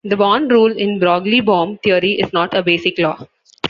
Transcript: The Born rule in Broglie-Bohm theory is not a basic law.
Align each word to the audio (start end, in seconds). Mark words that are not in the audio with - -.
The 0.03 0.17
Born 0.17 0.47
rule 0.47 0.75
in 0.75 0.97
Broglie-Bohm 0.97 1.77
theory 1.83 2.13
is 2.13 2.33
not 2.33 2.55
a 2.55 2.63
basic 2.63 2.97
law. 2.97 3.27